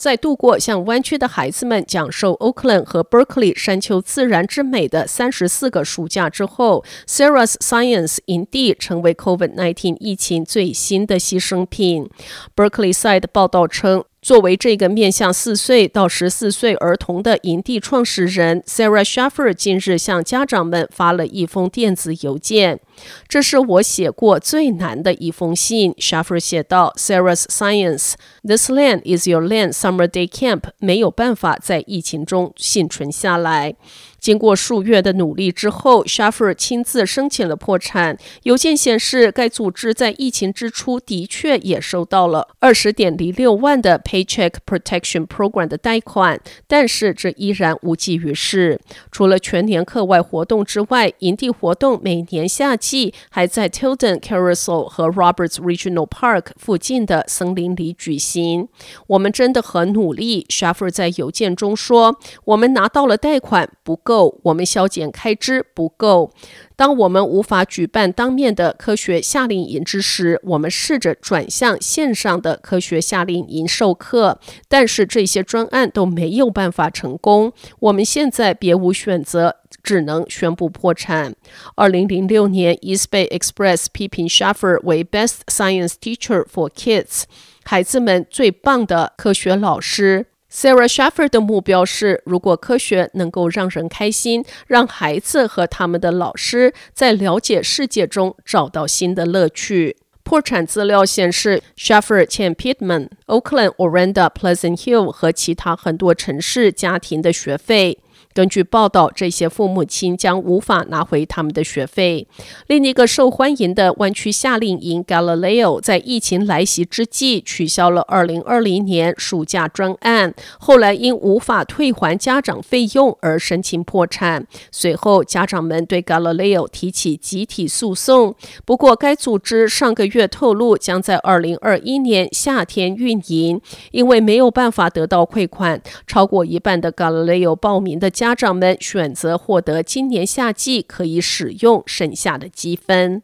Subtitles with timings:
[0.00, 12.08] 在度过向湾区的孩子们讲授 Oakland 和 Berkeley 山丘自然之美的三十四个暑假之后，Sarah's Science 营地成为 COVID-19 疫情最新的牺牲品。
[12.56, 14.04] Berkeley Side 报道称。
[14.22, 22.80] 作为这个面向四岁到十四岁儿童的营地创始人，Sarah Schaffer 近日向家长们发了一封电子邮件。
[23.26, 28.12] 这是我写过最难的一封信，Schaffer 写道：“Sarah's Science,
[28.46, 29.72] this land is your land.
[29.72, 33.74] Summer Day Camp 没有办法在疫情中幸存下来。”
[34.20, 38.18] 经过数月的努力之后，Schaffer 亲自申请了破产。
[38.42, 48.78] 邮件显示，该组织在疫情之初的确也收到了二十点零六万的 Paycheck Protection Program 的贷款，但是这依然无济于事。
[49.10, 58.68] 除了全年课外活动之外，营地活动每年夏季还在 Tilden Carousel 和 Roberts Regional Park 附近的森林里举行。
[59.06, 66.32] 我们真的很努力，Schaffer 在邮件中说：“我们拿到了贷款，不够。”够，我们削减开支不够。
[66.74, 77.52] 当我们无法举办当面的科学夏令营之时，我们试着转向线上的科学夏令营授课，但是这些专案都没有办法成功。
[77.78, 81.34] 我们现在别无选择，只能宣布破产。
[81.76, 87.24] 二零零六年，East Bay Express 批评 Shaffer 为 Best Science Teacher for Kids，
[87.64, 90.26] 孩子们最棒的科学老师。
[90.52, 99.96] Sarah Schaffer 的目标是，如果科学能够让人开心，让孩子和他们的老师在了解世界中找到新的乐趣。
[100.24, 107.98] 破产资料显示，Schaffer 欠 Pittman、Oakland、Orinda、Pleasant Hill 和其他很多城市家庭的学费。
[108.32, 112.28] 根据报道，这些父母亲将无法拿回他们的学费。
[112.68, 124.46] 另一个受欢迎的湾区夏令营 Galileo 在疫情来袭之际取消了2020年暑假专案，后来因无法退还家长费用而申请破产。
[124.70, 128.36] 随后，家长们对 Galileo 提起集体诉讼。
[128.64, 138.08] 不过，该组织上个月透露将在2021年夏天运营，因为没有办法得到汇款，超过一半的 Galileo 报名的。
[138.20, 143.22] 家长们选择获得今年夏季可以使用剩下的积分。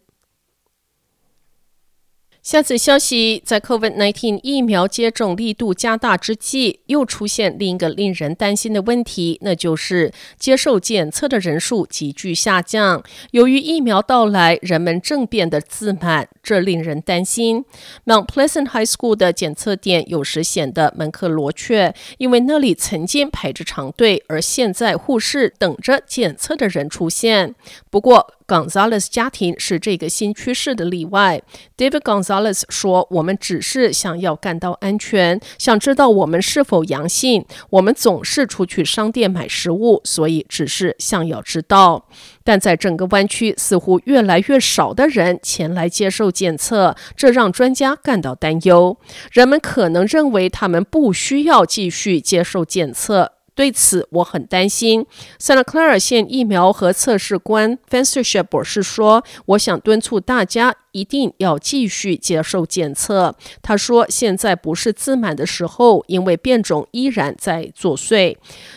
[2.47, 13.03] 下次消息，在 COVID-19 疫苗接种力度加大之际，又出现另一个令人担心的问题，那就是接受检测的人数急剧下降。
[13.33, 17.65] 由于疫苗到来，人们正变得自满，这令人担心。
[18.05, 27.57] Mount Pleasant High School 的检测点有时显得门可罗雀，因为那里曾经排着长队，而现在护士等着检测的人出现。
[27.91, 31.43] 不过，Gonzalez 家庭是这个新趋势的例外。
[31.77, 37.45] David Gonzalez 说：“我们只是想要感到安全，想知道我们是否阳性。
[37.71, 42.09] 我们总是出去商店买食物，所以只是想要知道。
[42.45, 48.97] 但在整个湾区，似乎越来越少的人前来接受检测，这让专家感到担忧。
[49.33, 55.05] 人们可能认为他们不需要继续接受检测。”对此我很担心。
[55.41, 63.37] Santa Clara 县疫苗和测试官，Fancyship 博士说：“我想敦促大家。”一定要继续接受检测。
[63.61, 68.34] 他说：“现在不是自满的时候，因为变种依然在作祟，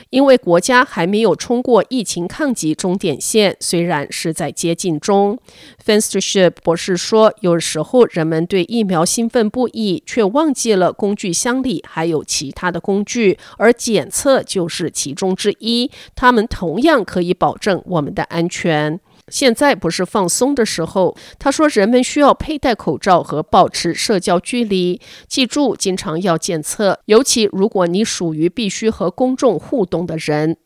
[0.09, 5.39] 因为国家还没有冲过疫情抗击终点线，虽然是在接近中。”
[5.85, 15.89] Fenstership 博士说：“有时候人们对疫苗兴奋不已，却忘记了工具箱里还有其他的工具，而检测就是其中之一。
[16.13, 18.99] 他们同样可以保证我们的安全。”
[19.29, 24.99] 现在不是放松的时候，他说，人们需要佩戴口罩和保持社交距离。
[25.27, 30.57] 记住，经常要检测，尤其如果你属于必须和公众互动的人。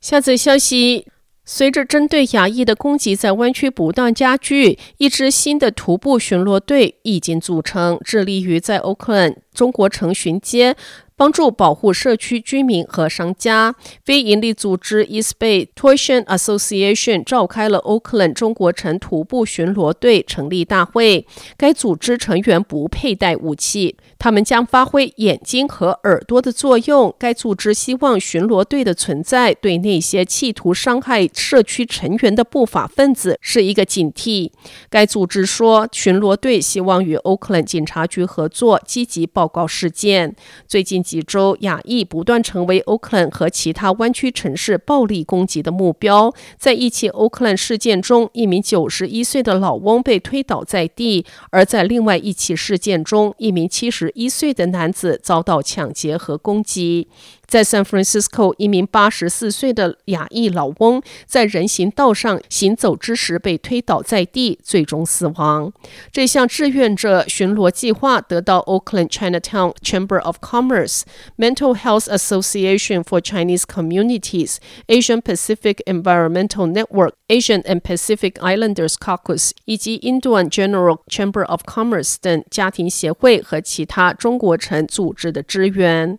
[0.00, 1.06] 下则消息：
[1.44, 10.76] 随着针对亚裔的攻击在湾区不断加剧，一支新的徒步巡逻队已经组成，致力于在 Oakland 中国城巡街。
[11.22, 13.76] 帮助保护社区居民和商家。
[14.04, 21.24] 非营利组织 East Bay Toytion Association 召开了 Oakland 中国城徒步巡逻队成立大会。
[21.56, 27.14] 该组织成员不佩戴武器，他们将发挥眼睛和耳朵的作用。
[27.16, 34.50] 该组织希望巡逻队的存在对那些企图伤害社区成员的不法分子是一个警惕。
[34.90, 40.34] 该组织说，巡逻队希望与 Oakland 警察局合作，积极报告事件。
[40.66, 46.32] 最近几周，亚裔不断成为奥克兰和其他湾区城市暴力攻击的目标。
[46.56, 57.08] 在一起奥克兰事件中，一名九十一岁的老翁被推倒在地；而在另外一起事件中，一名七十一岁的男子遭到抢劫和攻击。
[57.52, 65.70] 在 San Francisco，一名八十四岁的亚裔老翁在人行道上行走之时被推倒在地，最终死亡。
[66.10, 71.02] 这项志愿者巡逻计划得到 Oakland Chinatown Chamber of Commerce、
[71.36, 74.56] Mental Health Association for Chinese Communities、
[74.86, 86.18] Asian Pacific Environmental Network、Asian and Pacific Islanders Caucus 以及 Induan General Chamber of Commerce 等家庭协会和其他中国城组织的支援。